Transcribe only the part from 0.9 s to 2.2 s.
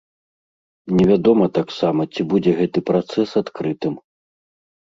Невядома таксама,